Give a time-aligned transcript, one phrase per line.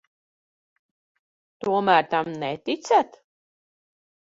[1.67, 3.23] Tomēr tam neticat?